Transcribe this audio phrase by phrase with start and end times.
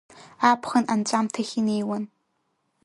[0.49, 2.03] Аԥхын анҵәамҭахь инеиуан.